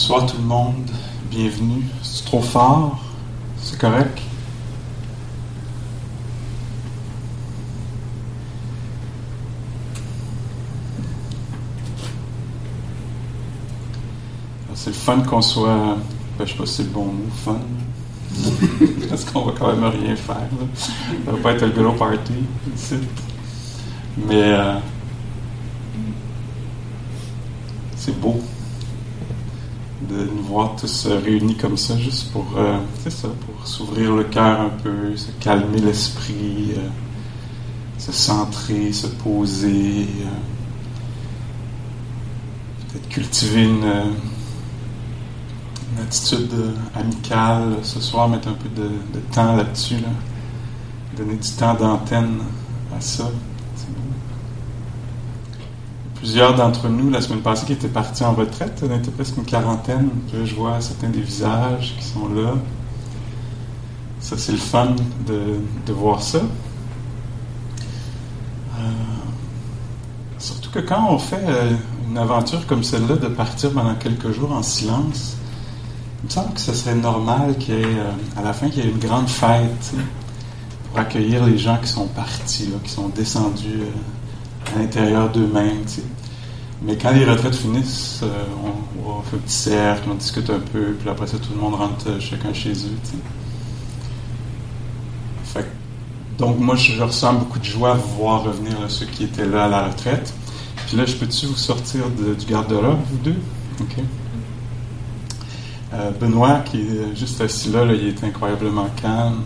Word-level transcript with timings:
Bonsoir 0.00 0.24
tout 0.24 0.38
le 0.38 0.44
monde, 0.44 0.90
bienvenue. 1.30 1.84
C'est 2.02 2.24
trop 2.24 2.40
fort? 2.40 2.98
C'est 3.58 3.78
correct? 3.78 4.18
C'est 14.72 14.86
le 14.88 14.94
fun 14.94 15.20
qu'on 15.20 15.42
soit, 15.42 15.98
ben, 16.38 16.46
je 16.46 16.52
sais 16.52 16.56
pas 16.56 16.64
si 16.64 16.76
c'est 16.76 16.82
le 16.84 16.88
bon 16.88 17.04
mot, 17.04 17.28
fun. 17.44 17.58
Parce 19.10 19.26
qu'on 19.26 19.44
va 19.44 19.52
quand 19.52 19.76
même 19.76 19.84
rien 19.84 20.16
faire. 20.16 20.48
Ça 20.76 20.92
va 21.30 21.36
pas 21.42 21.52
être 21.52 21.64
un 21.64 21.68
gros 21.68 21.92
party 21.92 22.32
ici. 22.74 22.94
Mais 24.16 24.54
euh, 24.54 24.78
c'est 27.96 28.18
beau 28.18 28.40
de 30.10 30.24
nous 30.24 30.42
voir 30.42 30.74
tous 30.76 31.06
réunis 31.06 31.54
comme 31.54 31.76
ça, 31.76 31.96
juste 31.96 32.32
pour, 32.32 32.46
euh, 32.56 32.78
c'est 33.02 33.10
ça, 33.10 33.28
pour 33.28 33.66
s'ouvrir 33.66 34.14
le 34.14 34.24
cœur 34.24 34.60
un 34.60 34.70
peu, 34.82 35.16
se 35.16 35.30
calmer 35.40 35.78
l'esprit, 35.78 36.72
euh, 36.76 36.88
se 37.98 38.12
centrer, 38.12 38.92
se 38.92 39.06
poser, 39.06 40.08
peut-être 42.88 43.08
cultiver 43.08 43.64
une, 43.64 43.84
attitude 46.00 46.50
amicale 46.94 47.76
ce 47.82 48.00
soir, 48.00 48.28
mettre 48.28 48.48
un 48.48 48.54
peu 48.54 48.68
de, 48.70 49.20
temps 49.32 49.54
là-dessus, 49.54 49.96
là. 49.96 50.08
donner 51.16 51.34
du 51.34 51.50
temps 51.50 51.74
d'antenne 51.74 52.38
à 52.96 53.00
ça. 53.00 53.30
Plusieurs 56.20 56.54
d'entre 56.54 56.90
nous, 56.90 57.08
la 57.08 57.22
semaine 57.22 57.40
passée, 57.40 57.64
qui 57.64 57.72
étaient 57.72 57.88
partis 57.88 58.24
en 58.24 58.34
retraite, 58.34 58.84
on 58.86 58.94
était 58.94 59.10
presque 59.10 59.38
une 59.38 59.46
quarantaine. 59.46 60.10
je 60.44 60.54
vois 60.54 60.78
certains 60.82 61.08
des 61.08 61.22
visages 61.22 61.94
qui 61.98 62.04
sont 62.04 62.28
là. 62.28 62.56
Ça, 64.20 64.36
c'est 64.36 64.52
le 64.52 64.58
fun 64.58 64.94
de, 65.26 65.92
voir 65.94 66.20
ça. 66.20 66.40
Euh, 68.78 68.82
surtout 70.36 70.68
que 70.70 70.80
quand 70.80 71.06
on 71.08 71.18
fait 71.18 71.42
euh, 71.48 71.70
une 72.10 72.18
aventure 72.18 72.66
comme 72.66 72.84
celle-là, 72.84 73.16
de 73.16 73.28
partir 73.28 73.72
pendant 73.72 73.94
quelques 73.94 74.30
jours 74.32 74.52
en 74.52 74.62
silence, 74.62 75.38
il 76.22 76.26
me 76.26 76.30
semble 76.30 76.52
que 76.52 76.60
ce 76.60 76.74
serait 76.74 76.96
normal 76.96 77.56
qu'il 77.56 77.76
euh, 77.76 78.12
la 78.44 78.52
fin, 78.52 78.68
qu'il 78.68 78.84
y 78.84 78.86
ait 78.86 78.90
une 78.90 78.98
grande 78.98 79.30
fête 79.30 79.94
pour 80.90 80.98
accueillir 80.98 81.46
les 81.46 81.56
gens 81.56 81.78
qui 81.78 81.88
sont 81.88 82.08
partis, 82.08 82.68
qui 82.84 82.90
sont 82.90 83.08
descendus 83.08 83.84
à 84.74 84.78
l'intérieur 84.78 85.30
d'eux-mêmes. 85.30 85.84
Mais 86.82 86.96
quand 86.96 87.10
les 87.12 87.24
retraites 87.24 87.56
finissent, 87.56 88.20
euh, 88.22 88.44
on, 89.04 89.20
fait 89.22 89.36
un 89.36 89.40
petit 89.40 89.52
cercle, 89.52 90.08
on 90.10 90.14
discute 90.14 90.48
un 90.48 90.60
peu, 90.60 90.94
puis 90.98 91.08
après 91.08 91.26
ça, 91.26 91.36
tout 91.38 91.52
le 91.54 91.60
monde 91.60 91.74
rentre 91.74 92.08
euh, 92.08 92.20
chacun 92.20 92.52
chez 92.52 92.72
eux. 92.72 92.96
Donc, 96.38 96.58
moi, 96.58 96.74
je, 96.74 97.02
ressens 97.02 97.34
beaucoup 97.34 97.58
de 97.58 97.64
joie 97.64 97.90
à 97.90 97.94
voir 97.94 98.44
revenir 98.44 98.72
ceux 98.88 99.04
qui 99.04 99.24
étaient 99.24 99.44
là 99.44 99.66
à 99.66 99.68
la 99.68 99.88
retraite. 99.88 100.32
Puis 100.86 100.96
là, 100.96 101.04
je 101.04 101.14
peux-tu 101.14 101.44
vous 101.44 101.54
sortir 101.54 102.04
du 102.08 102.46
garde-robe, 102.46 102.98
vous 103.10 103.18
deux? 103.18 103.36
OK. 103.78 103.96
Euh, 105.92 106.10
Benoît, 106.18 106.60
qui 106.64 106.80
est 106.80 107.14
juste 107.14 107.42
assis 107.42 107.68
là, 107.70 107.84
il 107.84 108.08
est 108.08 108.24
incroyablement 108.24 108.88
calme 109.02 109.42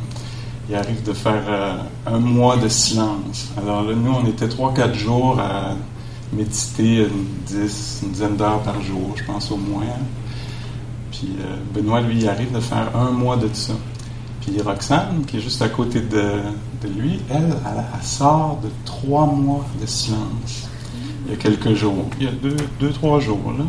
il 0.68 0.74
arrive 0.74 1.02
de 1.02 1.12
faire 1.12 1.42
euh, 1.48 1.76
un 2.06 2.18
mois 2.18 2.56
de 2.56 2.68
silence. 2.68 3.50
Alors 3.58 3.82
là, 3.82 3.94
nous, 3.94 4.12
on 4.12 4.26
était 4.26 4.48
trois, 4.48 4.72
quatre 4.72 4.94
jours 4.94 5.38
à 5.38 5.74
méditer 6.32 7.04
une, 7.04 7.26
dix, 7.46 8.00
une 8.02 8.10
dizaine 8.10 8.36
d'heures 8.36 8.62
par 8.62 8.80
jour, 8.80 9.14
je 9.16 9.24
pense 9.24 9.50
au 9.50 9.56
moins. 9.56 9.84
Puis 11.10 11.30
euh, 11.40 11.56
Benoît, 11.74 12.00
lui, 12.00 12.18
il 12.18 12.28
arrive 12.28 12.52
de 12.52 12.60
faire 12.60 12.96
un 12.96 13.10
mois 13.10 13.36
de 13.36 13.48
ça. 13.52 13.74
Puis 14.40 14.60
Roxane, 14.60 15.24
qui 15.26 15.38
est 15.38 15.40
juste 15.40 15.62
à 15.62 15.68
côté 15.68 16.00
de, 16.00 16.22
de 16.82 16.88
lui, 16.98 17.20
elle, 17.30 17.54
elle, 17.64 18.02
sort 18.02 18.58
de 18.62 18.68
trois 18.84 19.26
mois 19.26 19.64
de 19.80 19.86
silence. 19.86 20.68
Il 21.26 21.32
y 21.32 21.34
a 21.34 21.38
quelques 21.38 21.74
jours. 21.74 22.06
Il 22.18 22.26
y 22.26 22.28
a 22.28 22.32
deux, 22.32 22.56
deux 22.80 22.90
trois 22.90 23.20
jours, 23.20 23.52
là. 23.56 23.64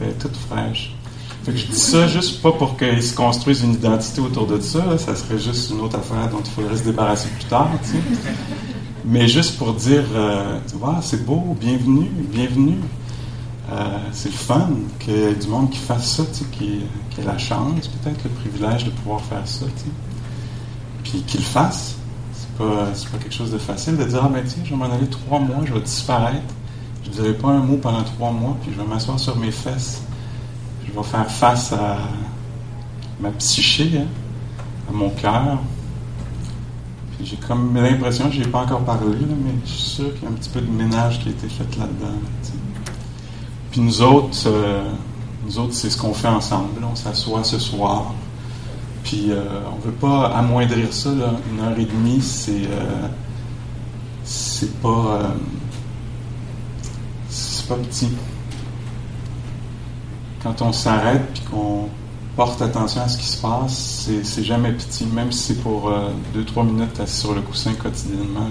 Elle 0.00 0.08
est 0.08 0.18
toute 0.18 0.36
fraîche. 0.36 0.96
Je 1.44 1.66
dis 1.66 1.78
ça 1.78 2.06
juste 2.06 2.40
pas 2.40 2.52
pour 2.52 2.76
qu'ils 2.76 3.02
se 3.02 3.14
construisent 3.16 3.62
une 3.62 3.74
identité 3.74 4.20
autour 4.20 4.46
de 4.46 4.60
ça, 4.60 4.96
ça 4.96 5.16
serait 5.16 5.38
juste 5.38 5.70
une 5.70 5.80
autre 5.80 5.98
affaire 5.98 6.28
dont 6.30 6.40
il 6.44 6.50
faudrait 6.50 6.76
se 6.76 6.84
débarrasser 6.84 7.28
plus 7.30 7.46
tard, 7.46 7.68
tu 7.82 7.90
sais. 7.90 7.98
Mais 9.04 9.26
juste 9.26 9.58
pour 9.58 9.72
dire, 9.74 10.04
euh, 10.14 10.60
c'est 11.00 11.26
beau, 11.26 11.56
bienvenue, 11.60 12.08
bienvenue. 12.32 12.78
Euh, 13.72 13.98
c'est 14.12 14.28
le 14.28 14.36
fun 14.36 14.70
qu'il 15.00 15.16
y 15.16 15.22
ait 15.22 15.34
du 15.34 15.48
monde 15.48 15.70
qui 15.70 15.78
fasse 15.78 16.16
ça, 16.16 16.22
qui, 16.52 16.82
ait 17.18 17.24
la 17.24 17.38
chance, 17.38 17.88
peut-être 17.88 18.22
le 18.22 18.30
privilège 18.30 18.84
de 18.84 18.90
pouvoir 18.90 19.20
faire 19.22 19.46
ça, 19.46 19.66
tu 19.66 19.82
sais. 19.82 19.90
Puis 21.02 21.22
qu'il 21.22 21.40
le 21.40 21.46
fasse. 21.46 21.96
C'est 22.32 22.56
pas, 22.56 22.84
pas 22.84 23.18
quelque 23.18 23.34
chose 23.34 23.50
de 23.50 23.58
facile 23.58 23.96
de 23.96 24.04
dire, 24.04 24.20
ah 24.22 24.28
ben 24.32 24.44
tiens, 24.46 24.62
je 24.64 24.70
vais 24.70 24.76
m'en 24.76 24.84
aller 24.84 25.08
trois 25.08 25.40
mois, 25.40 25.64
je 25.64 25.72
vais 25.72 25.80
disparaître. 25.80 26.54
Je 27.04 27.10
dirai 27.10 27.32
pas 27.32 27.48
un 27.48 27.60
mot 27.60 27.78
pendant 27.78 28.04
trois 28.04 28.30
mois, 28.30 28.56
puis 28.62 28.70
je 28.72 28.80
vais 28.80 28.86
m'asseoir 28.86 29.18
sur 29.18 29.36
mes 29.36 29.50
fesses 29.50 30.02
je 30.86 30.92
vais 30.92 31.02
faire 31.02 31.30
face 31.30 31.72
à 31.72 31.98
ma 33.20 33.30
psyché, 33.30 33.90
hein, 33.96 34.06
à 34.88 34.92
mon 34.92 35.10
cœur. 35.10 35.58
j'ai 37.22 37.36
comme 37.36 37.74
l'impression, 37.74 38.30
je 38.30 38.40
n'ai 38.40 38.46
pas 38.46 38.62
encore 38.62 38.84
parlé, 38.84 39.16
mais 39.20 39.52
je 39.64 39.70
suis 39.70 39.82
sûr 39.82 40.14
qu'il 40.14 40.24
y 40.24 40.26
a 40.26 40.30
un 40.30 40.32
petit 40.32 40.50
peu 40.50 40.60
de 40.60 40.70
ménage 40.70 41.20
qui 41.20 41.28
a 41.28 41.32
été 41.32 41.48
fait 41.48 41.78
là-dedans. 41.78 42.18
Puis 43.70 43.80
nous 43.80 44.02
autres, 44.02 44.36
euh, 44.46 44.82
nous 45.46 45.58
autres, 45.58 45.72
c'est 45.72 45.88
ce 45.88 45.96
qu'on 45.96 46.12
fait 46.12 46.28
ensemble. 46.28 46.84
On 46.84 46.94
s'assoit 46.94 47.42
ce 47.44 47.58
soir. 47.58 48.12
Puis 49.02 49.30
euh, 49.30 49.44
on 49.72 49.78
ne 49.78 49.82
veut 49.82 49.98
pas 49.98 50.26
amoindrir 50.26 50.92
ça. 50.92 51.10
Une 51.10 51.60
heure 51.60 51.78
et 51.78 51.84
demie, 51.84 52.20
c'est 52.20 52.52
euh, 52.52 53.08
c'est 54.24 54.80
pas 54.80 55.32
c'est 57.28 57.66
pas 57.66 57.76
petit 57.76 58.10
quand 60.42 60.60
on 60.62 60.72
s'arrête 60.72 61.22
et 61.36 61.50
qu'on 61.50 61.88
porte 62.36 62.62
attention 62.62 63.02
à 63.02 63.08
ce 63.08 63.18
qui 63.18 63.26
se 63.26 63.40
passe, 63.40 64.08
c'est 64.22 64.44
jamais 64.44 64.72
petit, 64.72 65.06
même 65.06 65.30
si 65.30 65.54
c'est 65.54 65.62
pour 65.62 65.88
euh, 65.88 66.10
deux, 66.34 66.44
trois 66.44 66.64
minutes 66.64 66.98
assis 67.00 67.20
sur 67.20 67.34
le 67.34 67.42
coussin 67.42 67.74
quotidiennement. 67.74 68.48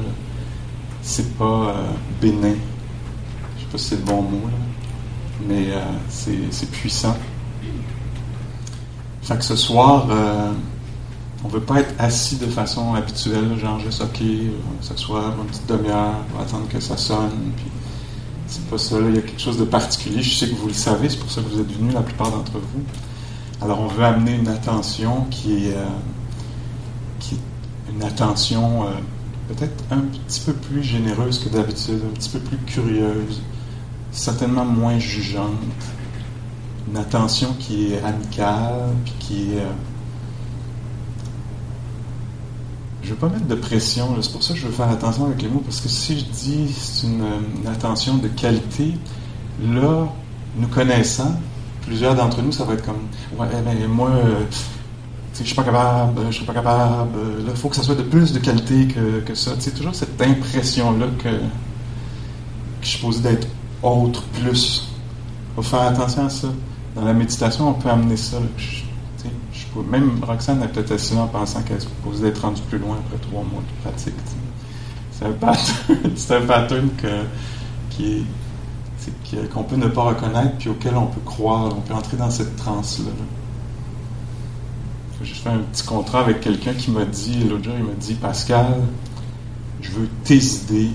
C'est 1.01 1.35
pas 1.37 1.45
euh, 1.45 1.73
bénin. 2.21 2.55
Je 3.57 3.61
sais 3.61 3.67
pas 3.71 3.77
si 3.77 3.85
c'est 3.85 3.95
le 3.95 4.03
bon 4.03 4.21
mot, 4.21 4.49
mais 5.47 5.71
euh, 5.71 5.81
c'est 6.09 6.71
puissant. 6.71 7.17
Fait 9.23 9.37
que 9.37 9.43
ce 9.43 9.55
soir, 9.55 10.07
on 11.43 11.47
veut 11.47 11.61
pas 11.61 11.79
être 11.79 11.93
assis 11.99 12.37
de 12.37 12.47
façon 12.47 12.95
habituelle, 12.95 13.57
genre 13.57 13.79
juste 13.79 14.01
OK, 14.01 14.21
s'asseoir 14.81 15.33
une 15.39 15.47
petite 15.47 15.67
demi-heure, 15.67 16.15
attendre 16.39 16.67
que 16.67 16.79
ça 16.79 16.97
sonne, 16.97 17.51
puis 17.55 17.65
c'est 18.51 18.69
pas 18.69 18.77
ça. 18.77 18.97
il 18.99 19.15
y 19.15 19.17
a 19.17 19.21
quelque 19.21 19.39
chose 19.41 19.57
de 19.57 19.63
particulier. 19.63 20.21
Je 20.21 20.35
sais 20.35 20.49
que 20.49 20.55
vous 20.55 20.67
le 20.67 20.73
savez, 20.73 21.09
c'est 21.09 21.17
pour 21.19 21.31
ça 21.31 21.41
que 21.41 21.47
vous 21.47 21.59
êtes 21.59 21.71
venus, 21.71 21.93
la 21.93 22.01
plupart 22.01 22.29
d'entre 22.29 22.59
vous. 22.59 22.83
Alors, 23.61 23.79
on 23.79 23.87
veut 23.87 24.03
amener 24.03 24.35
une 24.35 24.49
attention 24.49 25.25
qui 25.31 25.67
est, 25.67 25.73
euh, 25.73 25.85
qui 27.19 27.35
est 27.35 27.93
une 27.93 28.03
attention 28.03 28.83
euh, 28.83 28.91
peut-être 29.47 29.83
un 29.89 30.01
petit 30.01 30.41
peu 30.41 30.53
plus 30.53 30.83
généreuse 30.83 31.39
que 31.39 31.49
d'habitude, 31.49 32.01
un 32.05 32.13
petit 32.13 32.29
peu 32.29 32.39
plus 32.39 32.57
curieuse, 32.57 33.41
certainement 34.11 34.65
moins 34.65 34.99
jugeante. 34.99 35.55
Une 36.89 36.97
attention 36.97 37.55
qui 37.57 37.93
est 37.93 38.03
amicale, 38.03 38.93
puis 39.05 39.13
qui 39.19 39.53
est. 39.53 39.59
Euh, 39.59 39.71
je 43.01 43.07
ne 43.07 43.13
veux 43.13 43.19
pas 43.19 43.29
mettre 43.29 43.47
de 43.47 43.55
pression, 43.55 44.15
c'est 44.21 44.31
pour 44.31 44.43
ça 44.43 44.53
que 44.53 44.59
je 44.59 44.67
veux 44.67 44.73
faire 44.73 44.89
attention 44.89 45.25
avec 45.25 45.41
les 45.41 45.47
mots, 45.47 45.61
parce 45.63 45.81
que 45.81 45.89
si 45.89 46.19
je 46.19 46.25
dis 46.25 46.73
c'est 46.73 47.07
une, 47.07 47.23
attention 47.67 48.17
de 48.17 48.27
qualité, 48.27 48.93
là, 49.63 50.07
nous 50.57 50.67
connaissant, 50.67 51.39
plusieurs 51.81 52.15
d'entre 52.15 52.41
nous, 52.41 52.51
ça 52.51 52.63
va 52.63 52.73
être 52.73 52.85
comme 52.85 53.07
Ouais, 53.37 53.47
ben, 53.65 53.87
moi, 53.87 54.09
euh, 54.09 54.43
je 55.39 55.43
suis 55.43 55.55
pas 55.55 55.63
capable, 55.63 56.21
je 56.27 56.35
suis 56.35 56.45
pas 56.45 56.53
capable, 56.53 57.17
il 57.47 57.55
faut 57.55 57.69
que 57.69 57.75
ça 57.75 57.83
soit 57.83 57.95
de 57.95 58.03
plus 58.03 58.33
de 58.33 58.39
qualité 58.39 58.87
que, 58.87 59.33
ça. 59.33 59.51
C'est 59.59 59.73
toujours 59.73 59.95
cette 59.95 60.21
impression-là 60.21 61.07
que, 61.17 61.29
que 61.29 61.39
je 62.81 62.87
suis 62.87 62.99
posé 62.99 63.21
d'être 63.21 63.47
autre, 63.81 64.23
plus. 64.39 64.89
Il 65.51 65.55
faut 65.55 65.61
faire 65.63 65.81
attention 65.81 66.25
à 66.25 66.29
ça. 66.29 66.47
Dans 66.95 67.05
la 67.05 67.13
méditation, 67.13 67.69
on 67.69 67.73
peut 67.73 67.89
amener 67.89 68.17
ça 68.17 68.37
même 69.89 70.23
Roxane 70.23 70.61
a 70.63 70.67
peut-être 70.67 70.91
assis 70.91 71.15
en 71.15 71.27
pensant 71.27 71.61
qu'elle 71.61 71.81
se 71.81 71.87
posait 72.03 72.23
d'être 72.23 72.41
rendue 72.41 72.61
plus 72.69 72.77
loin 72.77 72.97
après 72.97 73.17
trois 73.17 73.43
mois 73.43 73.61
de 73.61 73.81
pratique. 73.89 74.13
C'est 75.11 75.25
un 75.25 75.31
pattern, 75.33 76.15
c'est 76.15 76.35
un 76.35 76.41
qu'on 79.53 79.63
peut 79.63 79.75
ne 79.75 79.87
pas 79.87 80.03
reconnaître 80.03 80.57
puis 80.57 80.69
auquel 80.69 80.95
on 80.95 81.05
peut 81.05 81.21
croire. 81.23 81.65
On 81.77 81.81
peut 81.81 81.93
entrer 81.93 82.17
dans 82.17 82.31
cette 82.31 82.55
transe-là. 82.55 83.11
J'ai 85.23 85.35
fait 85.35 85.49
un 85.49 85.59
petit 85.59 85.83
contrat 85.83 86.21
avec 86.21 86.41
quelqu'un 86.41 86.73
qui 86.73 86.89
m'a 86.89 87.05
dit, 87.05 87.43
l'autre 87.43 87.65
jour, 87.65 87.73
il 87.77 87.83
m'a 87.83 87.93
dit 87.93 88.15
Pascal, 88.15 88.81
je 89.81 89.91
veux 89.91 90.09
tes 90.23 90.37
idées, 90.37 90.89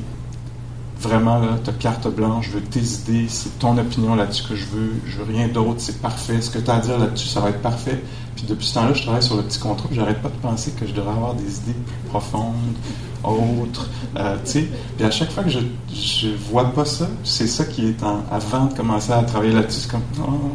vraiment, 1.01 1.39
là, 1.39 1.59
ta 1.63 1.73
carte 1.73 2.09
blanche, 2.09 2.49
je 2.49 2.59
veux 2.59 2.63
tes 2.63 2.81
idées, 2.81 3.27
c'est 3.29 3.59
ton 3.59 3.77
opinion 3.79 4.15
là-dessus 4.15 4.45
que 4.49 4.57
je 4.57 4.65
veux, 4.67 4.93
je 5.07 5.19
veux 5.19 5.25
rien 5.25 5.49
d'autre, 5.49 5.77
c'est 5.79 6.01
parfait. 6.01 6.41
Ce 6.41 6.51
que 6.51 6.59
tu 6.59 6.71
as 6.71 6.75
à 6.75 6.81
dire 6.81 6.99
là-dessus, 6.99 7.29
ça 7.29 7.41
va 7.41 7.51
être 7.51 7.63
parfait. 7.63 8.03
Puis 8.35 8.45
depuis 8.47 8.67
ce 8.67 8.75
temps-là, 8.75 8.93
je 8.93 9.03
travaille 9.03 9.23
sur 9.23 9.37
le 9.37 9.43
petit 9.43 9.59
contrat, 9.59 9.89
j'arrête 9.93 10.21
pas 10.21 10.29
de 10.29 10.37
penser 10.37 10.73
que 10.73 10.87
je 10.87 10.93
devrais 10.93 11.13
avoir 11.13 11.35
des 11.35 11.57
idées 11.59 11.73
plus 11.73 12.09
profondes, 12.09 12.55
autres, 13.25 13.89
euh, 14.17 14.37
tu 14.45 14.51
sais. 14.51 14.69
Puis 14.97 15.07
à 15.07 15.11
chaque 15.11 15.31
fois 15.31 15.43
que 15.43 15.51
je, 15.51 15.61
je 15.93 16.29
vois 16.51 16.73
pas 16.73 16.85
ça, 16.85 17.09
c'est 17.25 17.47
ça 17.47 17.65
qui 17.65 17.87
est 17.87 18.03
en, 18.03 18.23
avant 18.31 18.67
de 18.67 18.75
commencer 18.75 19.13
à 19.13 19.23
travailler 19.23 19.53
là-dessus, 19.53 19.81
c'est 19.81 19.91
comme, 19.91 20.03
non, 20.19 20.51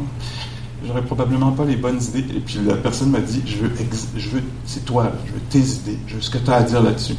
j'aurais 0.86 1.02
probablement 1.02 1.52
pas 1.52 1.64
les 1.64 1.76
bonnes 1.76 2.00
idées. 2.02 2.24
Et 2.36 2.40
puis 2.40 2.58
la 2.64 2.76
personne 2.76 3.10
m'a 3.10 3.20
dit, 3.20 3.42
je 3.46 3.56
veux, 3.58 3.72
je 4.16 4.28
veux, 4.28 4.42
c'est 4.64 4.84
toi, 4.84 5.12
je 5.26 5.32
veux 5.32 5.40
tes 5.50 5.58
idées, 5.58 5.98
je 6.06 6.16
veux 6.16 6.20
ce 6.20 6.30
que 6.30 6.38
tu 6.38 6.50
as 6.50 6.56
à 6.56 6.62
dire 6.62 6.82
là-dessus. 6.82 7.16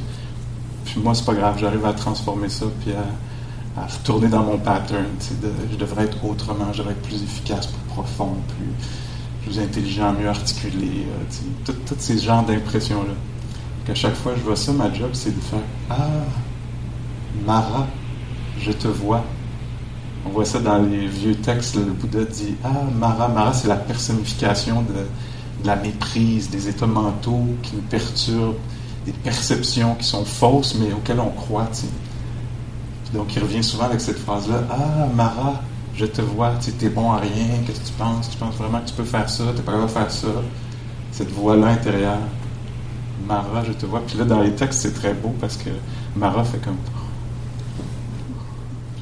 Puis 0.85 0.99
moi, 1.01 1.13
c'est 1.13 1.25
pas 1.25 1.33
grave, 1.33 1.57
j'arrive 1.59 1.85
à 1.85 1.93
transformer 1.93 2.49
ça, 2.49 2.65
puis 2.81 2.93
à, 2.93 3.85
retourner 3.85 4.27
dans 4.27 4.43
mon 4.43 4.57
pattern. 4.57 5.05
Je 5.71 5.75
devrais 5.77 6.03
être 6.03 6.23
autrement, 6.23 6.71
je 6.73 6.79
devrais 6.79 6.93
être 6.93 7.01
plus 7.01 7.23
efficace, 7.23 7.67
plus 7.67 7.81
profond, 7.89 8.35
plus, 8.47 9.47
plus 9.51 9.59
intelligent, 9.59 10.13
mieux 10.13 10.29
articulé. 10.29 11.05
Euh, 11.07 11.73
Tous 11.85 11.95
ces 11.97 12.19
genres 12.19 12.43
d'impressions-là. 12.43 13.13
Qu'à 13.85 13.95
chaque 13.95 14.15
fois 14.15 14.33
que 14.33 14.39
je 14.39 14.43
vois 14.43 14.55
ça, 14.55 14.71
ma 14.71 14.93
job, 14.93 15.09
c'est 15.13 15.35
de 15.35 15.41
faire 15.41 15.59
Ah, 15.89 16.07
Mara, 17.45 17.87
je 18.59 18.71
te 18.71 18.87
vois. 18.87 19.23
On 20.25 20.29
voit 20.29 20.45
ça 20.45 20.59
dans 20.59 20.77
les 20.77 21.07
vieux 21.07 21.35
textes, 21.35 21.75
le 21.75 21.81
Bouddha 21.81 22.23
dit 22.25 22.55
Ah, 22.63 22.69
Mara, 22.97 23.27
Mara, 23.27 23.53
c'est 23.53 23.67
la 23.67 23.75
personnification 23.75 24.83
de, 24.83 24.93
de 25.63 25.67
la 25.67 25.75
méprise, 25.75 26.49
des 26.49 26.69
états 26.69 26.87
mentaux 26.87 27.45
qui 27.61 27.75
nous 27.75 27.81
perturbent 27.81 28.55
des 29.05 29.11
perceptions 29.11 29.95
qui 29.95 30.05
sont 30.05 30.25
fausses, 30.25 30.75
mais 30.75 30.93
auxquelles 30.93 31.19
on 31.19 31.29
croit. 31.29 31.69
Donc, 33.13 33.35
il 33.35 33.41
revient 33.41 33.63
souvent 33.63 33.85
avec 33.85 34.01
cette 34.01 34.19
phrase-là 34.19 34.63
Ah, 34.71 35.07
Mara, 35.13 35.61
je 35.95 36.05
te 36.05 36.21
vois, 36.21 36.53
tu 36.59 36.85
es 36.85 36.89
bon 36.89 37.11
à 37.11 37.17
rien, 37.17 37.47
qu'est-ce 37.65 37.81
que 37.81 37.87
tu 37.87 37.93
penses? 37.93 38.29
Tu 38.29 38.37
penses 38.37 38.55
vraiment 38.55 38.79
que 38.79 38.87
tu 38.87 38.93
peux 38.93 39.03
faire 39.03 39.29
ça? 39.29 39.43
Tu 39.55 39.61
pas 39.61 39.71
capable 39.73 39.87
de 39.87 39.91
faire 39.91 40.11
ça? 40.11 40.27
Cette 41.11 41.31
voix-là 41.31 41.67
intérieure. 41.67 42.17
Mara, 43.27 43.63
je 43.65 43.73
te 43.73 43.85
vois. 43.85 44.01
Puis 44.05 44.17
là, 44.17 44.25
dans 44.25 44.41
les 44.41 44.51
textes, 44.51 44.81
c'est 44.81 44.93
très 44.93 45.13
beau 45.13 45.33
parce 45.39 45.57
que 45.57 45.69
Mara 46.15 46.43
fait 46.43 46.57
comme. 46.57 46.77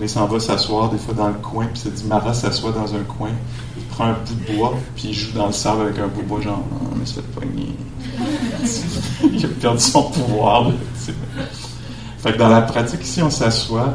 Il 0.01 0.09
s'en 0.09 0.25
va 0.25 0.39
s'asseoir 0.39 0.89
des 0.89 0.97
fois 0.97 1.13
dans 1.13 1.27
le 1.27 1.35
coin, 1.35 1.67
puis 1.67 1.79
se 1.79 1.89
dit 1.89 2.05
Mara 2.05 2.33
s'assoit 2.33 2.71
dans 2.71 2.95
un 2.95 3.03
coin, 3.03 3.29
il 3.77 3.83
prend 3.83 4.05
un 4.05 4.13
bout 4.13 4.33
de 4.33 4.57
bois, 4.57 4.73
puis 4.95 5.09
il 5.09 5.13
joue 5.13 5.31
dans 5.33 5.45
le 5.45 5.53
sable 5.53 5.83
avec 5.83 5.99
un 5.99 6.07
bout 6.07 6.23
de 6.23 6.27
bois, 6.27 6.41
genre, 6.41 6.63
on 6.91 6.95
oh, 6.99 7.05
se 7.05 7.13
fait 7.13 7.21
pogner. 7.21 7.75
il 9.31 9.45
a 9.45 9.47
perdu 9.47 9.79
son 9.79 10.03
pouvoir. 10.09 10.71
fait 12.17 12.33
que 12.33 12.37
dans 12.39 12.49
la 12.49 12.63
pratique, 12.63 13.03
ici, 13.03 13.21
on 13.21 13.29
s'assoit, 13.29 13.93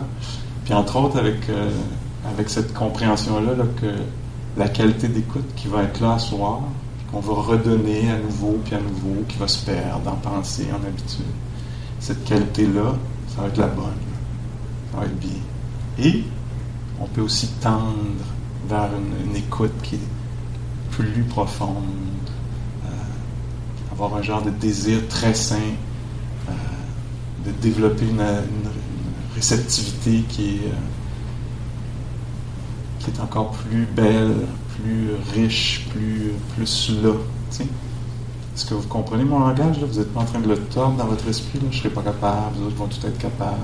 puis 0.64 0.75
entre 0.75 0.97
autres 0.97 1.19
avec, 1.19 1.49
euh, 1.49 1.70
avec 2.32 2.50
cette 2.50 2.73
compréhension-là, 2.73 3.55
que 3.81 3.93
la 4.56 4.69
qualité 4.69 5.09
d'écoute 5.09 5.55
qui 5.56 5.67
va 5.67 5.82
être 5.82 6.00
là 6.00 6.14
à 6.14 6.19
soir, 6.20 6.61
qu'on 7.11 7.20
va 7.20 7.35
redonner 7.35 8.11
à 8.12 8.19
nouveau, 8.19 8.61
puis 8.64 8.76
à 8.76 8.81
nouveau, 8.81 9.25
qui 9.29 9.38
va 9.38 9.49
se 9.49 9.64
perdre 9.64 10.09
en 10.09 10.17
pensée, 10.17 10.69
en 10.73 10.87
habitude. 10.87 11.25
Cette 11.99 12.25
qualité-là, 12.25 12.94
ça 13.35 13.43
va 13.43 13.49
être 13.49 13.59
la 13.59 13.67
bonne. 13.67 13.87
Ça 14.93 15.00
va 15.00 15.06
être 15.06 15.19
bien. 15.19 15.41
Et 15.99 16.25
on 17.01 17.07
peut 17.07 17.23
aussi 17.23 17.49
tendre 17.61 17.95
vers 18.69 18.91
une 19.29 19.37
écoute 19.37 19.73
qui 19.83 19.97
est 19.97 20.09
plus 20.91 21.23
profonde, 21.25 21.85
avoir 23.97 24.15
un 24.15 24.23
genre 24.23 24.43
de 24.43 24.51
désir 24.51 25.09
très 25.09 25.33
sain, 25.33 25.57
euh, 26.49 26.53
de 27.47 27.51
développer 27.63 28.07
une, 28.07 28.23
réceptivité 29.35 30.25
qui 30.31 30.57
est, 30.57 30.69
euh, 30.69 30.73
qui 32.99 33.11
est 33.11 33.21
encore 33.21 33.51
plus 33.51 33.85
belle, 33.85 34.35
plus 34.77 35.11
riche, 35.35 35.87
plus, 35.91 36.33
plus 36.55 36.91
là. 37.03 37.13
Est-ce 37.61 38.65
que 38.65 38.73
vous 38.73 38.89
comprenez 38.89 39.25
mon 39.25 39.41
langage? 39.41 39.79
Là? 39.79 39.87
Vous 39.87 39.99
n'êtes 39.99 40.13
pas 40.15 40.21
en 40.21 40.25
train 40.25 40.41
de 40.41 40.49
le 40.49 40.57
tordre 40.57 40.97
dans 40.97 41.05
votre 41.05 41.29
esprit. 41.29 41.59
Là? 41.59 41.67
Je 41.71 41.77
ne 41.77 41.81
serai 41.83 41.91
pas 41.91 42.03
capable, 42.03 42.57
vous 42.57 42.67
autres 42.67 42.77
vont 42.77 42.87
tout 42.87 43.07
être 43.07 43.19
capables. 43.19 43.57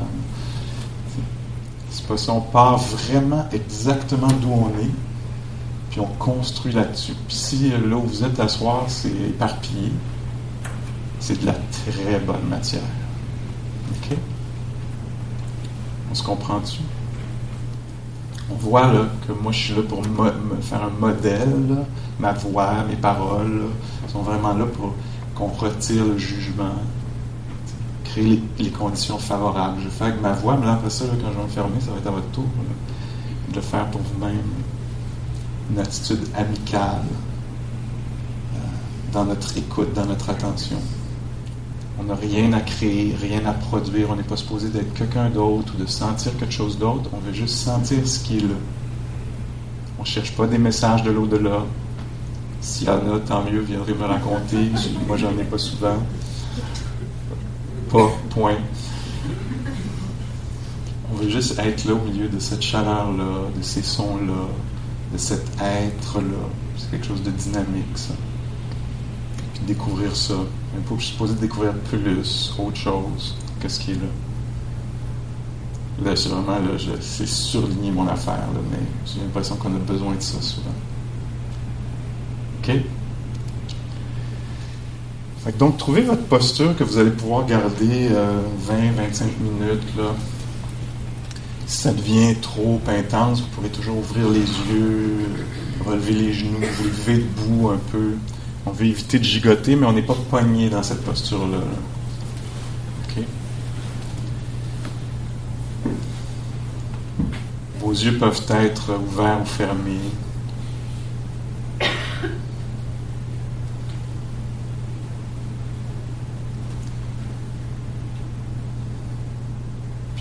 C'est 1.93 2.07
pas 2.07 2.17
ça. 2.17 2.33
On 2.33 2.41
part 2.41 2.79
vraiment 2.79 3.47
exactement 3.53 4.29
d'où 4.41 4.51
on 4.51 4.69
est, 4.81 4.91
puis 5.91 6.01
on 6.01 6.07
construit 6.19 6.73
là-dessus. 6.73 7.13
Puis 7.29 7.37
si 7.37 7.69
là 7.69 7.97
où 7.97 8.03
vous 8.03 8.25
êtes 8.25 8.41
à 8.41 8.49
soir, 8.49 8.85
c'est 8.89 9.11
éparpillé, 9.11 9.93
c'est 11.21 11.39
de 11.41 11.47
la 11.47 11.53
très 11.53 12.19
bonne 12.19 12.49
matière. 12.49 12.81
OK? 13.91 14.17
On 16.11 16.15
se 16.15 16.23
comprend-tu? 16.23 16.81
On 18.51 18.55
voit 18.55 18.91
là, 18.91 19.05
que 19.27 19.33
moi, 19.33 19.53
je 19.53 19.59
suis 19.59 19.75
là 19.75 19.83
pour 19.83 20.01
me, 20.03 20.61
faire 20.63 20.85
un 20.85 20.99
modèle. 20.99 21.85
Ma 22.19 22.33
voix, 22.33 22.85
mes 22.89 22.97
paroles 22.97 23.65
sont 24.09 24.23
vraiment 24.23 24.55
là 24.55 24.65
pour 24.65 24.95
qu'on 25.35 25.49
retire 25.49 26.05
le 26.07 26.17
jugement, 26.17 26.75
créer 28.13 28.43
les, 28.59 28.71
conditions 28.71 29.19
favorables. 29.19 29.81
Je 29.83 29.89
fais 29.89 30.05
avec 30.05 30.21
ma 30.21 30.33
voix, 30.33 30.57
mais 30.59 30.67
là, 30.67 30.75
après 30.75 30.91
ça, 30.91 31.05
quand 31.07 31.33
je 31.33 31.37
vais 31.37 31.45
me 31.45 31.49
fermer, 31.49 31.81
ça 31.81 31.91
va 31.93 31.99
être 31.99 32.07
à 32.07 32.11
votre 32.11 32.31
tour 32.31 32.45
de 33.53 33.61
faire 33.61 33.91
pour 33.91 34.01
vous-même. 34.01 34.39
Une 35.71 35.79
attitude 35.79 36.21
amicale 36.37 37.05
euh, 38.55 38.59
dans 39.13 39.25
notre 39.25 39.57
écoute, 39.57 39.93
dans 39.95 40.07
notre 40.07 40.29
attention. 40.31 40.77
On 41.99 42.05
n'a 42.05 42.15
rien 42.15 42.53
à 42.53 42.61
créer, 42.61 43.15
rien 43.21 43.45
à 43.47 43.53
produire. 43.53 44.11
On 44.11 44.17
n'est 44.17 44.23
pas 44.23 44.37
supposé 44.37 44.69
d'être 44.69 44.93
quelqu'un 44.95 45.31
d'autre 45.31 45.75
ou 45.77 45.83
de 45.83 45.87
sentir 45.87 46.37
quelque 46.37 46.53
chose 46.53 46.79
d'autre. 46.79 47.11
On 47.13 47.19
veut 47.19 47.33
juste 47.33 47.57
sentir 47.57 48.07
ce 48.07 48.21
qui 48.21 48.39
est 48.39 48.41
là. 48.41 48.57
On 49.99 50.03
ne 50.03 50.07
cherche 50.07 50.33
pas 50.33 50.47
des 50.47 50.59
messages 50.59 51.03
de 51.03 51.11
l'au-delà. 51.11 51.65
S'il 52.61 52.87
y 52.87 52.91
en 52.91 53.15
a, 53.15 53.21
tant 53.21 53.45
mieux, 53.45 53.61
viendrez 53.61 53.95
me 53.95 54.05
raconter. 54.05 54.71
Moi, 55.07 55.17
j'en 55.17 55.31
ai 55.39 55.45
pas 55.45 55.59
souvent. 55.59 55.97
Pas, 57.93 58.11
point. 58.31 58.57
On 61.13 61.17
veut 61.17 61.29
juste 61.29 61.59
être 61.59 61.85
là 61.85 61.95
au 61.95 62.01
milieu 62.01 62.29
de 62.29 62.39
cette 62.39 62.63
chaleur-là, 62.63 63.51
de 63.57 63.63
ces 63.63 63.83
sons-là, 63.83 64.49
de 65.13 65.19
cet 65.19 65.45
être-là. 65.61 66.49
C'est 66.79 66.91
quelque 66.91 67.07
chose 67.07 67.23
de 67.23 67.31
dynamique, 67.31 67.97
ça 67.97 68.15
découvrir 69.67 70.15
ça. 70.15 70.35
Mais 70.75 70.83
faut 70.85 70.95
que 70.95 71.01
je 71.01 71.07
suis 71.07 71.15
supposé 71.15 71.35
découvrir 71.35 71.75
plus, 71.75 72.55
autre 72.59 72.77
chose. 72.77 73.37
Qu'est-ce 73.61 73.81
qui 73.81 73.93
est 73.93 73.95
là? 73.95 74.09
Là, 76.05 76.17
c'est 76.17 76.31
vraiment, 76.31 76.59
là, 76.59 76.79
c'est 77.01 77.27
surligner 77.27 77.91
mon 77.91 78.09
affaire, 78.09 78.49
mais 78.71 78.79
j'ai 79.07 79.21
l'impression 79.21 79.57
qu'on 79.57 79.75
a 79.75 79.79
besoin 79.79 80.15
de 80.15 80.23
ça 80.23 80.41
souvent. 80.41 80.71
OK? 82.59 82.77
Donc, 85.51 85.77
trouvez 85.77 86.03
votre 86.03 86.23
posture 86.25 86.77
que 86.77 86.85
vous 86.85 86.99
allez 86.99 87.11
pouvoir 87.11 87.47
garder 87.47 88.09
20-25 88.09 88.13
euh, 88.13 89.27
minutes. 89.41 89.97
Là. 89.97 90.15
Si 91.67 91.79
ça 91.79 91.93
devient 91.93 92.37
trop 92.41 92.81
intense, 92.87 93.41
vous 93.41 93.49
pouvez 93.49 93.69
toujours 93.69 93.99
ouvrir 93.99 94.29
les 94.29 94.41
yeux, 94.41 95.27
relever 95.85 96.13
les 96.13 96.33
genoux, 96.33 96.61
vous 96.61 96.85
lever 96.85 97.17
debout 97.17 97.71
un 97.71 97.81
peu. 97.91 98.13
On 98.67 98.71
veut 98.71 98.87
éviter 98.87 99.19
de 99.19 99.25
gigoter, 99.25 99.75
mais 99.75 99.87
on 99.87 99.93
n'est 99.93 100.03
pas 100.03 100.17
poigné 100.31 100.71
dans 100.71 100.83
cette 100.83 101.03
posture-là. 101.03 101.59
Vos 107.83 107.91
yeux 107.91 108.17
peuvent 108.17 108.47
être 108.49 108.93
ouverts 108.95 109.41
ou 109.43 109.45
fermés. 109.45 109.99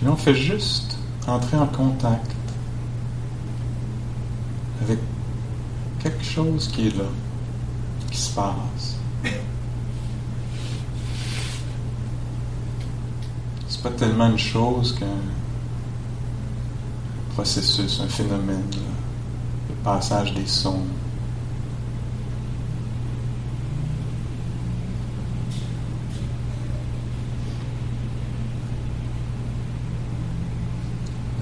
Puis 0.02 0.08
là, 0.08 0.14
on 0.14 0.18
fait 0.18 0.34
juste 0.34 0.98
entrer 1.28 1.58
en 1.58 1.68
contact 1.68 2.32
avec 4.82 4.98
quelque 6.02 6.24
chose 6.24 6.68
qui 6.70 6.88
est 6.88 6.98
là 6.98 7.04
qui 8.10 8.18
se 8.18 8.34
passe. 8.34 8.98
C'est 13.68 13.84
pas 13.84 13.92
tellement 13.92 14.32
une 14.32 14.40
chose 14.40 14.96
qu'un 14.98 15.06
processus, 17.36 18.02
un 18.02 18.08
phénomène, 18.08 18.66
le 19.70 19.76
passage 19.84 20.34
des 20.34 20.48
sons. 20.48 20.82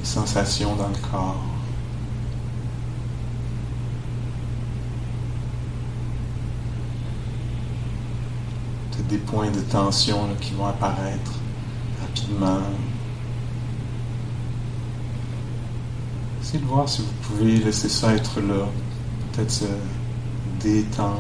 Sensations 0.10 0.76
dans 0.76 0.88
le 0.88 1.12
corps. 1.12 1.44
des 9.10 9.18
points 9.18 9.50
de 9.50 9.62
tension 9.62 10.28
qui 10.40 10.54
vont 10.54 10.68
apparaître 10.68 11.32
rapidement. 12.00 12.62
Essayez 16.42 16.60
de 16.60 16.66
voir 16.66 16.88
si 16.88 17.02
vous 17.02 17.14
pouvez 17.24 17.58
laisser 17.58 17.90
ça 17.90 18.14
être 18.14 18.40
là, 18.40 18.68
peut-être 19.34 19.52
se 19.52 19.66
détendre 20.60 21.20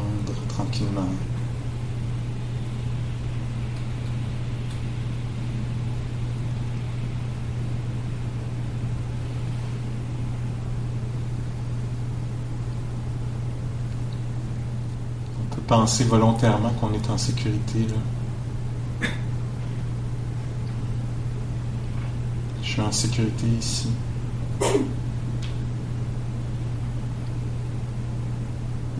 tranquillement. 0.49 1.09
On 15.39 15.43
peut 15.43 15.57
penser 15.69 16.03
volontairement 16.03 16.71
qu'on 16.71 16.91
est 16.93 17.09
en 17.11 17.17
sécurité. 17.19 17.85
Là. 19.01 19.07
Je 22.63 22.67
suis 22.67 22.81
en 22.81 22.91
sécurité 22.91 23.45
ici. 23.59 23.89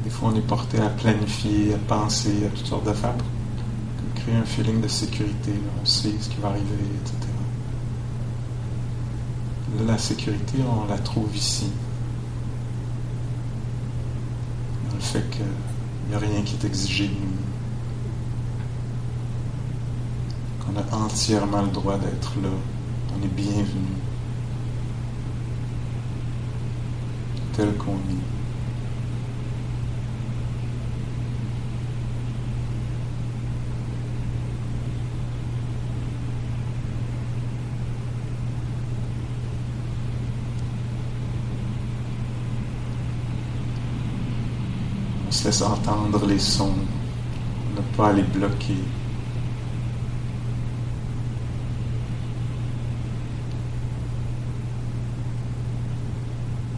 Des 0.03 0.09
fois, 0.11 0.29
on 0.31 0.35
est 0.35 0.41
porté 0.41 0.79
à 0.79 0.89
planifier, 0.89 1.73
à 1.73 1.77
penser, 1.79 2.45
à 2.45 2.49
toutes 2.55 2.67
sortes 2.67 2.85
d'affaires 2.85 3.15
pour 3.15 4.21
créer 4.21 4.35
un 4.35 4.45
feeling 4.45 4.79
de 4.79 4.87
sécurité. 4.87 5.53
On 5.81 5.85
sait 5.85 6.13
ce 6.19 6.29
qui 6.29 6.37
va 6.39 6.49
arriver, 6.49 6.85
etc. 7.01 7.17
La 9.87 9.97
sécurité, 9.97 10.57
on 10.63 10.87
la 10.87 10.99
trouve 10.99 11.35
ici. 11.35 11.71
Dans 14.87 14.95
le 14.95 15.01
fait 15.01 15.25
qu'il 16.09 16.17
n'y 16.17 16.25
a 16.25 16.27
rien 16.27 16.41
qui 16.41 16.55
est 16.55 16.65
exigé 16.65 17.07
de 17.07 17.13
nous. 17.13 17.19
Qu'on 20.59 20.79
a 20.79 21.03
entièrement 21.03 21.61
le 21.61 21.69
droit 21.69 21.97
d'être 21.97 22.33
là. 22.41 22.49
On 23.15 23.23
est 23.23 23.27
bienvenu. 23.27 23.65
Tel 27.53 27.75
qu'on 27.75 27.93
est. 27.93 28.39
On 45.27 45.31
se 45.31 45.38
laisse 45.49 45.63
entendre 45.63 46.27
les 46.27 46.37
sons, 46.37 46.75
ne 47.75 47.81
pas 47.97 48.13
les 48.13 48.21
bloquer. 48.21 48.83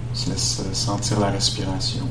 On 0.09 0.15
se 0.15 0.29
laisse 0.29 0.71
sentir 0.71 1.19
la 1.19 1.31
respiration. 1.31 2.07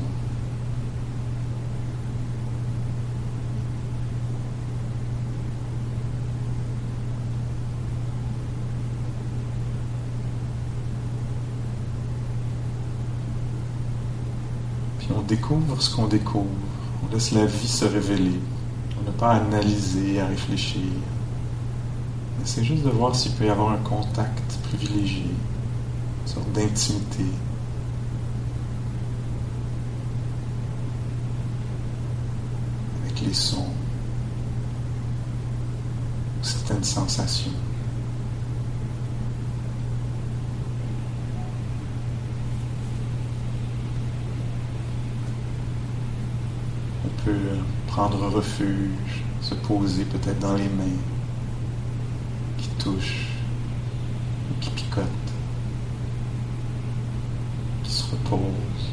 Puis 14.99 15.07
on 15.21 15.25
découvre 15.25 15.81
ce 15.81 15.95
qu'on 15.95 16.07
découvre. 16.07 16.47
On 17.03 17.13
laisse 17.13 17.31
la 17.31 17.45
vie 17.45 17.67
se 17.67 17.85
révéler. 17.85 18.39
On 18.99 19.05
n'a 19.05 19.11
pas 19.11 19.31
à 19.31 19.35
analyser, 19.35 20.19
à 20.19 20.27
réfléchir. 20.27 20.81
On 22.39 22.43
essaie 22.43 22.63
juste 22.63 22.83
de 22.83 22.89
voir 22.89 23.15
s'il 23.15 23.31
peut 23.33 23.45
y 23.45 23.49
avoir 23.49 23.71
un 23.71 23.77
contact 23.77 24.57
privilégié, 24.63 25.25
une 25.25 26.27
sorte 26.27 26.51
d'intimité. 26.51 27.25
Avec 33.03 33.21
les 33.21 33.33
sons, 33.33 33.65
certaines 36.41 36.83
sensations. 36.83 37.51
On 47.03 47.09
peut 47.25 47.57
prendre 47.87 48.27
refuge, 48.29 49.23
se 49.41 49.53
poser 49.53 50.05
peut-être 50.05 50.39
dans 50.39 50.55
les 50.55 50.69
mains 50.69 50.99
qui 52.57 52.67
touchent 52.83 53.27
ou 54.49 54.59
qui 54.59 54.69
picotent, 54.71 55.05
qui 57.83 57.91
se 57.91 58.03
reposent, 58.11 58.91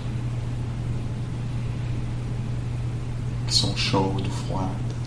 qui 3.47 3.55
sont 3.55 3.77
chaudes 3.77 4.27
ou 4.27 4.47
froides. 4.47 4.98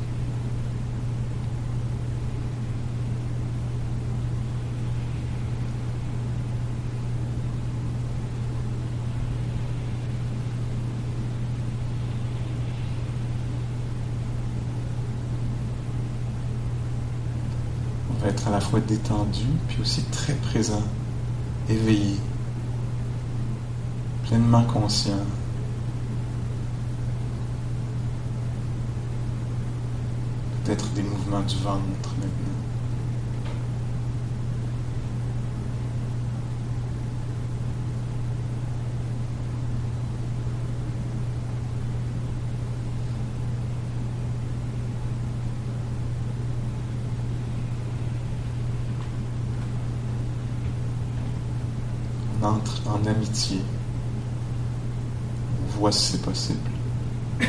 Fois 18.71 18.79
détendu, 18.79 19.43
puis 19.67 19.81
aussi 19.81 20.01
très 20.05 20.33
présent, 20.33 20.81
éveillé, 21.69 22.15
pleinement 24.23 24.63
conscient. 24.63 25.25
Peut-être 30.63 30.87
des 30.93 31.03
mouvements 31.03 31.41
du 31.41 31.57
ventre 31.57 32.15
maintenant. 32.17 32.70
On 52.51 52.55
entre 52.55 52.81
en 52.87 53.05
amitié. 53.05 53.61
On 55.63 55.79
voit 55.79 55.91
si 55.91 56.11
c'est 56.11 56.21
possible 56.21 56.69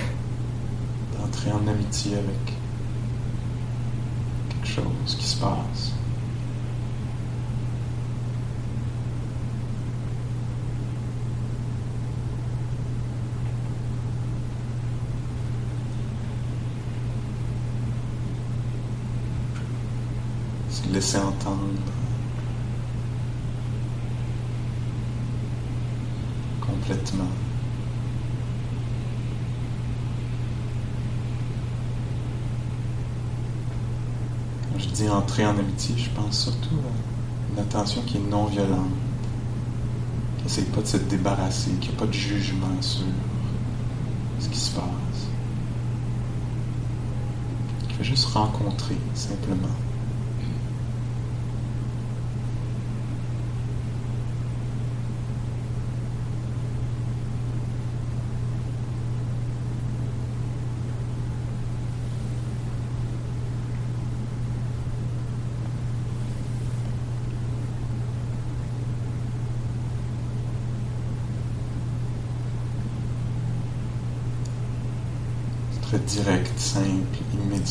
d'entrer 1.19 1.51
en 1.51 1.67
amitié 1.67 2.17
avec 2.19 2.55
quelque 4.49 4.69
chose 4.69 5.17
qui 5.19 5.27
se 5.27 5.41
passe. 5.41 5.93
Se 20.71 20.93
laisser 20.93 21.19
entendre. 21.19 22.02
Quand 34.73 34.79
je 34.79 34.89
dis 34.89 35.09
entrer 35.09 35.47
en 35.47 35.59
amitié, 35.59 35.95
je 35.97 36.11
pense 36.11 36.43
surtout 36.45 36.77
à 36.77 37.53
une 37.53 37.59
attention 37.61 38.03
qui 38.03 38.19
est 38.19 38.31
non 38.31 38.45
violente, 38.47 38.91
qui 40.39 40.45
n'essaye 40.45 40.65
pas 40.65 40.83
de 40.83 40.87
se 40.87 40.97
débarrasser, 40.99 41.71
qui 41.81 41.89
n'a 41.91 41.97
pas 41.97 42.07
de 42.07 42.13
jugement 42.13 42.81
sur 42.81 43.05
ce 44.39 44.49
qui 44.49 44.59
se 44.59 44.73
passe, 44.73 45.29
qui 47.89 47.95
fait 47.95 48.05
juste 48.05 48.27
rencontrer 48.27 48.97
simplement. 49.15 49.69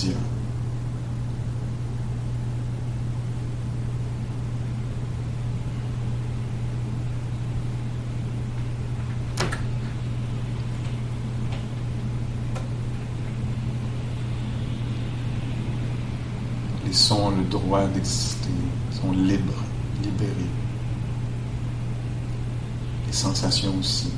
sortir. 0.02 0.16
Ils 16.94 17.14
ont 17.14 17.30
le 17.30 17.44
droit 17.44 17.86
d'exister, 17.88 18.50
ils 18.90 18.98
sont 18.98 19.12
libres, 19.12 19.64
libérés. 20.04 20.34
Les 23.08 23.14
sensations 23.14 23.74
aussi. 23.80 24.12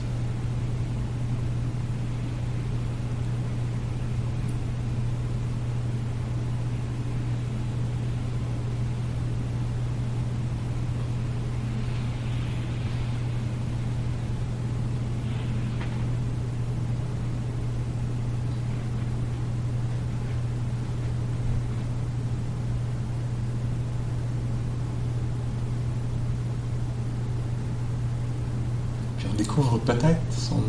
Découvre 29.44 29.78
peut-être 29.80 30.22
son 30.32 30.64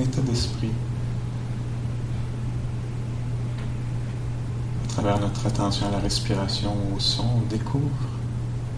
état 0.00 0.22
d'esprit 0.22 0.70
à 4.84 4.88
travers 4.88 5.20
notre 5.20 5.46
attention 5.46 5.86
à 5.86 5.90
la 5.90 5.98
respiration, 5.98 6.72
au 6.96 6.98
son, 6.98 7.24
on 7.36 7.46
découvre 7.50 7.84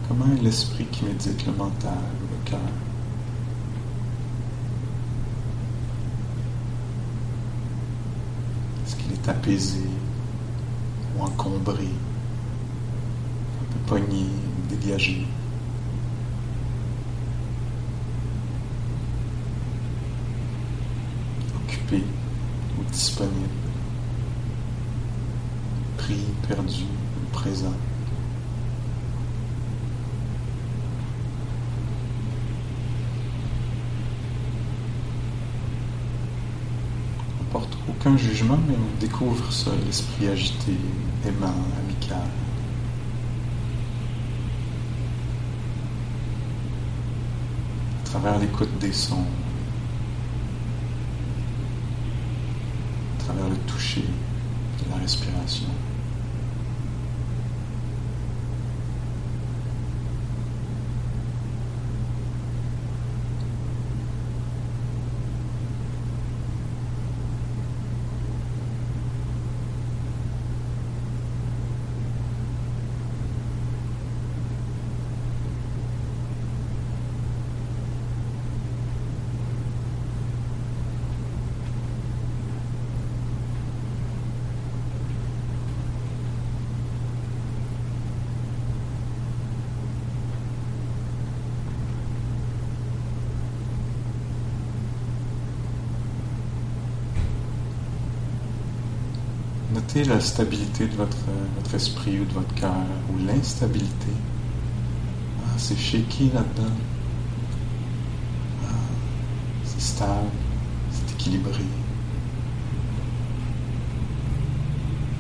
comment 0.09 0.25
est 0.37 0.43
l'esprit 0.43 0.87
qui 0.87 1.05
médite 1.05 1.47
le 1.47 1.53
mental, 1.53 1.93
le 2.21 2.51
cœur. 2.51 2.59
Est-ce 8.85 8.97
qu'il 8.97 9.13
est 9.13 9.29
apaisé 9.29 9.87
ou 11.17 11.23
encombré, 11.23 11.87
un 13.61 13.73
peu 13.73 13.79
pogné, 13.87 14.27
dégagé? 14.69 15.29
Ou 21.99 22.85
disponible, 22.91 23.35
pris, 25.99 26.25
perdu 26.49 26.85
ou 26.85 27.31
présent. 27.33 27.75
On 37.41 37.45
porte 37.53 37.77
aucun 37.89 38.17
jugement, 38.17 38.59
mais 38.67 38.75
on 38.75 39.01
découvre 39.01 39.53
ça, 39.53 39.71
l'esprit 39.85 40.29
agité, 40.29 40.77
aimant, 41.27 41.55
amical. 41.79 42.19
À 48.01 48.05
travers 48.05 48.39
l'écoute 48.39 48.79
des 48.79 48.93
sons, 48.93 49.27
le 53.49 53.52
toucher 53.67 54.05
de 54.85 54.91
la 54.91 54.97
respiration. 54.97 55.69
La 99.95 100.21
stabilité 100.21 100.87
de 100.87 100.97
votre, 100.97 101.19
votre 101.55 101.75
esprit 101.75 102.19
ou 102.19 102.25
de 102.25 102.33
votre 102.33 102.55
cœur, 102.55 102.73
ou 103.13 103.27
l'instabilité. 103.27 104.09
Ah, 105.45 105.59
c'est 105.59 105.77
shaky 105.79 106.31
là-dedans. 106.33 106.73
Ah, 108.65 108.73
c'est 109.65 109.83
stable, 109.83 110.31
c'est 110.91 111.15
équilibré. 111.15 111.63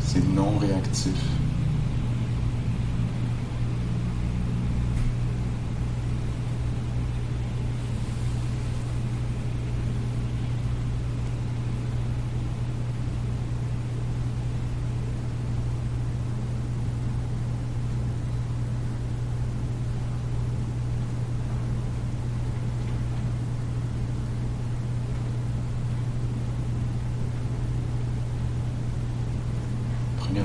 C'est 0.00 0.26
non 0.26 0.56
réactif. 0.56 1.41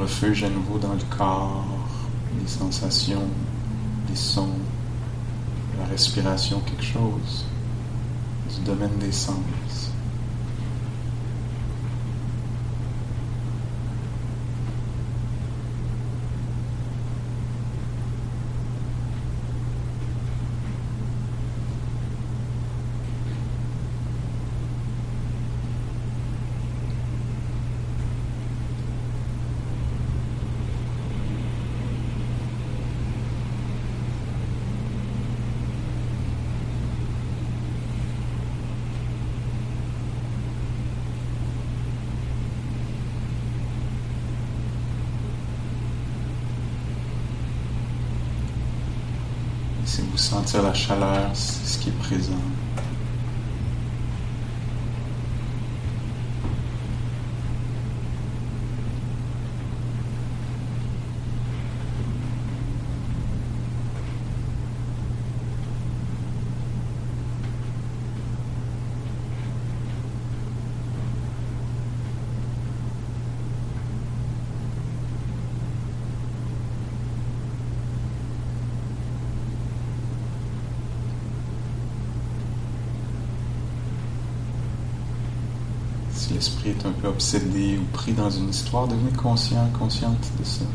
Refuge 0.08 0.46
à 0.46 0.50
nouveau 0.50 0.78
dans 0.78 0.93
le 0.93 1.17
corps, 1.17 1.65
les 2.39 2.48
sensations, 2.48 3.28
les 4.10 4.15
sons, 4.15 4.48
la 5.78 5.86
respiration, 5.86 6.62
quelque 6.62 6.86
chose 6.86 7.46
du 8.56 8.62
domaine 8.63 8.98
des 9.00 9.12
sens. 9.12 9.36
Si 49.87 49.87
vous 50.02 50.18
sentir 50.18 50.64
la 50.64 50.74
chaleur, 50.74 51.30
c'est 51.34 51.66
ce 51.66 51.78
qui 51.80 51.90
est 51.90 52.00
présent. 52.00 52.42
si 86.28 86.34
l'esprit 86.34 86.70
est 86.72 86.86
un 86.86 86.92
peu 86.92 86.97
obsédé 87.08 87.78
ou 87.78 87.86
pris 87.93 88.13
dans 88.13 88.30
une 88.30 88.50
histoire, 88.50 88.88
devenez 88.88 89.12
conscient, 89.12 89.70
consciente 89.78 90.32
de 90.39 90.46
ça. 90.46 90.65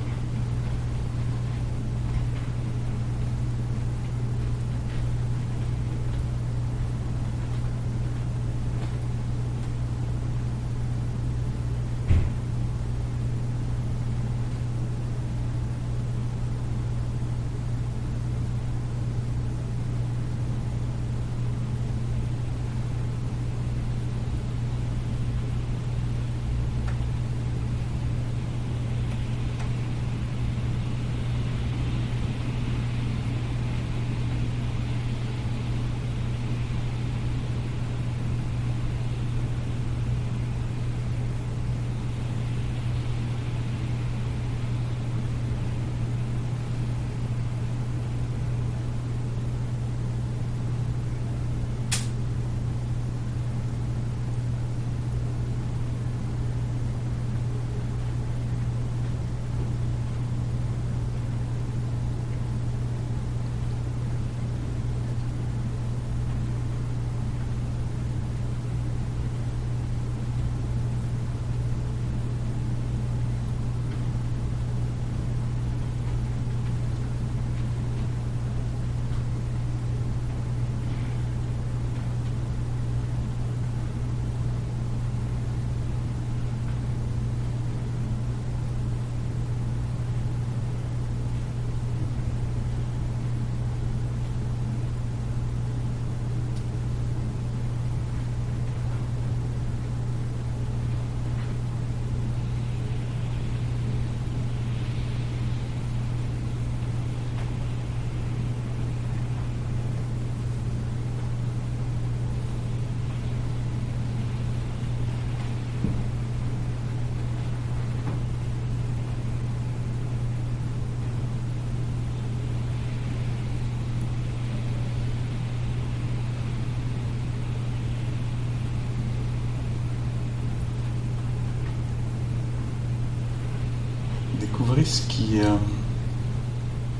Euh, 135.40 135.57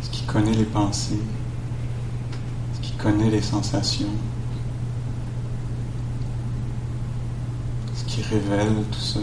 ce 0.01 0.11
qui 0.11 0.23
connaît 0.25 0.55
les 0.55 0.64
pensées, 0.64 1.21
ce 2.75 2.81
qui 2.81 2.92
connaît 2.92 3.31
les 3.31 3.42
sensations, 3.42 4.14
ce 7.95 8.05
qui 8.05 8.23
révèle 8.23 8.85
tout 8.90 9.01
ça, 9.01 9.21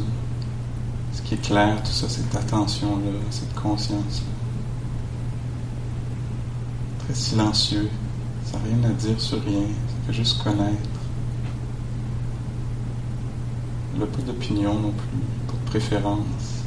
ce 1.14 1.22
qui 1.22 1.34
éclaire 1.36 1.82
tout 1.84 1.92
ça, 1.92 2.08
cette 2.08 2.36
attention-là, 2.36 3.12
cette 3.32 3.54
conscience-là. 3.56 4.28
Très 7.00 7.16
silencieux, 7.16 7.90
ça 8.46 8.58
n'a 8.58 8.66
rien 8.66 8.90
à 8.90 8.94
dire 8.94 9.20
sur 9.20 9.44
rien, 9.44 9.62
ça 9.62 9.96
fait 10.08 10.14
juste 10.14 10.44
connaître. 10.44 10.90
Il 13.94 14.00
n'a 14.00 14.06
pas 14.06 14.22
d'opinion 14.22 14.76
non 14.76 14.92
plus, 14.92 15.18
pas 15.48 15.54
de 15.54 15.70
préférence 15.70 16.59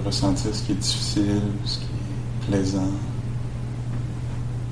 ressentir 0.00 0.54
ce 0.54 0.62
qui 0.62 0.72
est 0.72 0.76
difficile, 0.76 1.42
ce 1.64 1.78
qui 1.78 1.84
est 1.84 2.46
plaisant. 2.48 2.90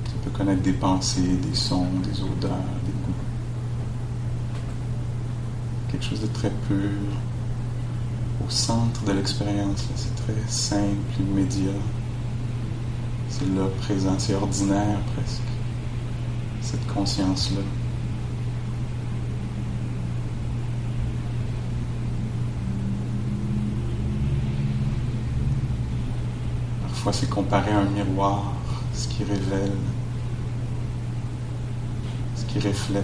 Tu 0.05 0.11
peux 0.23 0.37
connaître 0.37 0.61
des 0.61 0.73
pensées, 0.73 1.21
des 1.21 1.55
sons, 1.55 1.87
des 2.03 2.21
odeurs, 2.21 2.51
des 2.85 2.91
goûts. 3.05 3.13
Quelque 5.91 6.05
chose 6.05 6.21
de 6.21 6.27
très 6.27 6.51
pur. 6.67 6.89
Au 8.45 8.49
centre 8.49 9.03
de 9.05 9.11
l'expérience, 9.11 9.85
c'est 9.95 10.15
très 10.15 10.47
simple, 10.47 11.19
immédiat. 11.19 11.71
C'est 13.29 13.47
là, 13.55 13.67
présent, 13.81 14.15
c'est 14.17 14.33
ordinaire 14.33 14.99
presque. 15.15 15.41
Cette 16.61 16.85
conscience-là. 16.87 17.61
C'est 27.09 27.29
comparé 27.29 27.71
à 27.71 27.79
un 27.79 27.85
miroir, 27.85 28.53
ce 28.93 29.07
qui 29.07 29.23
révèle, 29.23 29.73
ce 32.35 32.45
qui 32.45 32.59
reflète. 32.59 33.03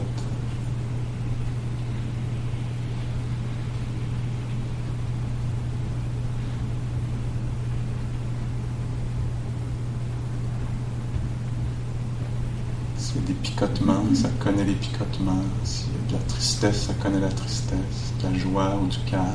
S'il 12.98 13.16
y 13.16 13.20
a 13.20 13.28
des 13.28 13.34
picotements, 13.34 14.04
ça 14.14 14.30
connaît 14.40 14.64
les 14.64 14.74
picotements. 14.74 15.44
S'il 15.64 15.88
y 15.88 15.96
a 15.96 16.08
de 16.08 16.14
la 16.14 16.20
tristesse, 16.30 16.84
ça 16.84 16.94
connaît 16.94 17.20
la 17.20 17.30
tristesse. 17.30 18.14
De 18.22 18.32
la 18.32 18.38
joie 18.38 18.80
ou 18.82 18.88
du 18.88 19.00
calme. 19.10 19.26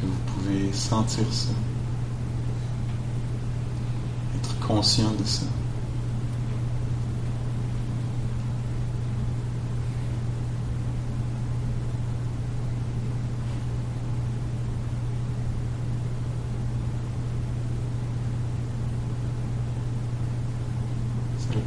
que 0.00 0.06
vous 0.06 0.18
pouvez 0.50 0.72
sentir 0.72 1.24
ça, 1.30 1.50
être 4.36 4.66
conscient 4.66 5.12
de 5.12 5.24
ça. 5.24 5.42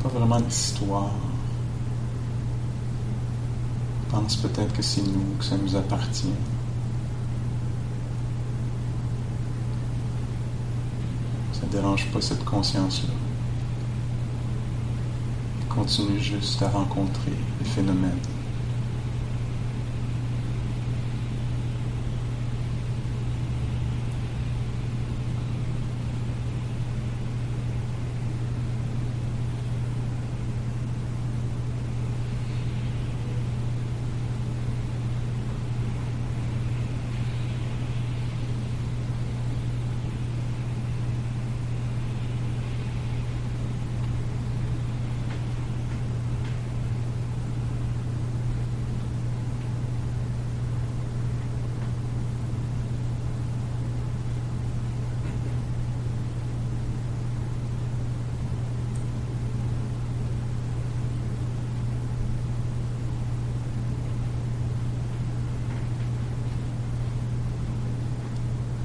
Pas 0.01 0.09
vraiment 0.09 0.39
d'histoire. 0.41 1.11
On 4.01 4.11
pense 4.11 4.35
peut-être 4.35 4.73
que 4.73 4.81
c'est 4.81 5.01
nous, 5.01 5.37
que 5.39 5.45
ça 5.45 5.55
nous 5.55 5.77
appartient. 5.77 6.27
Dérange 11.73 12.05
pas 12.11 12.21
cette 12.21 12.45
conscience-là. 12.45 13.13
Continue 15.69 16.19
juste 16.19 16.61
à 16.61 16.69
rencontrer 16.69 17.31
les 17.59 17.65
phénomènes. 17.67 18.19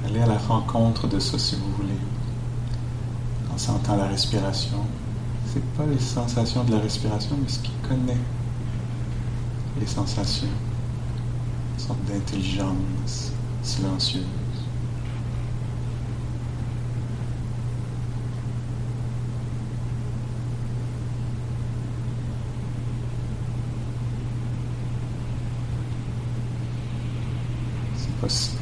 Allez 0.09 0.21
à 0.21 0.25
la 0.25 0.39
de 1.07 1.19
ça 1.19 1.37
si 1.39 1.55
vous 1.55 1.71
voulez, 1.77 1.99
en 3.53 3.57
sentant 3.57 3.95
la 3.95 4.07
respiration. 4.07 4.85
C'est 5.45 5.63
pas 5.73 5.85
les 5.85 5.99
sensations 5.99 6.63
de 6.63 6.71
la 6.71 6.79
respiration, 6.79 7.35
mais 7.41 7.49
ce 7.49 7.59
qui 7.59 7.71
connaît 7.87 8.17
les 9.79 9.87
sensations. 9.87 10.47
Une 11.73 11.79
sorte 11.79 12.03
d'intelligence 12.05 13.31
silencieuse. 13.63 14.23
C'est 27.95 28.29
ça 28.29 28.58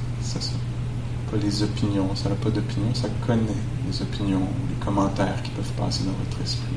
les 1.42 1.64
opinions, 1.64 2.16
ça 2.16 2.30
n'a 2.30 2.36
pas 2.36 2.50
d'opinion, 2.50 2.94
ça 2.94 3.08
connaît 3.26 3.42
les 3.88 4.02
opinions, 4.02 4.48
les 4.70 4.86
commentaires 4.86 5.42
qui 5.44 5.52
peuvent 5.52 5.74
passer 5.74 6.04
dans 6.04 6.12
votre 6.12 6.42
esprit. 6.42 6.76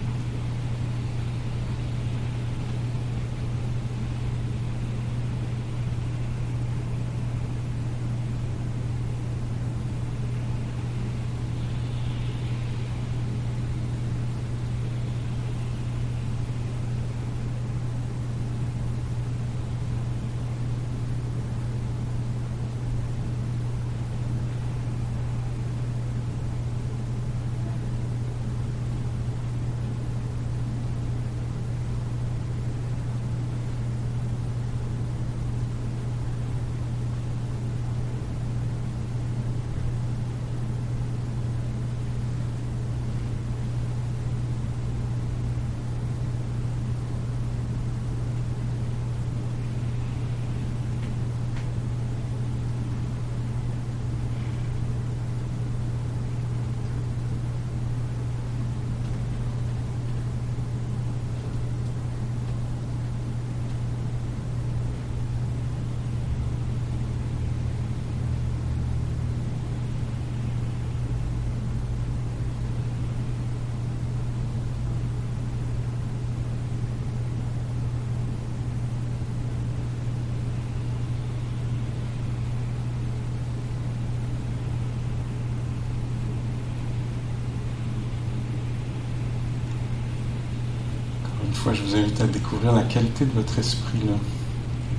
Je 91.67 91.83
vous 91.83 91.95
invite 91.95 92.21
à 92.21 92.27
découvrir 92.27 92.73
la 92.73 92.83
qualité 92.85 93.27
de 93.27 93.33
votre 93.33 93.59
esprit, 93.59 93.99
là. 94.07 94.15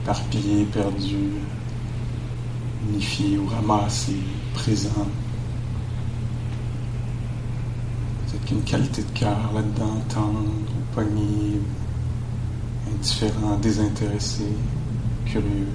éparpillé, 0.02 0.64
perdu, 0.66 1.18
unifié 2.88 3.38
ou 3.40 3.48
ramassé, 3.48 4.16
présent. 4.54 5.08
Peut-être 8.28 8.46
qu'une 8.46 8.62
qualité 8.62 9.02
de 9.02 9.20
cœur 9.20 9.38
là-dedans, 9.54 10.02
tendre, 10.08 10.52
pogné, 10.94 11.60
indifférent, 12.88 13.58
désintéressé, 13.58 14.46
curieux, 15.26 15.68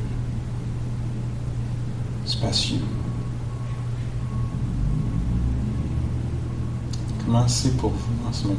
spacieux. 2.25 2.81
Comment 7.25 7.49
c'est 7.49 7.77
pour 7.77 7.91
vous 7.91 8.29
en 8.29 8.33
ce 8.33 8.47
moment? 8.47 8.57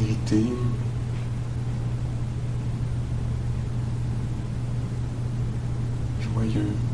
Irrité 0.00 0.44
you. 6.52 6.93